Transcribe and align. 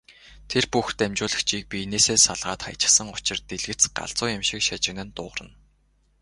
Тэр 0.49 0.65
бүх 0.73 0.87
дамжуулагчийг 0.99 1.63
биенээсээ 1.71 2.17
салгаад 2.27 2.59
хаячихсан 2.65 3.07
учир 3.15 3.37
дэлгэц 3.49 3.81
галзуу 3.97 4.29
юм 4.37 4.43
шиг 4.49 4.61
шажигнан 4.67 5.09
дуугарна. 5.17 5.53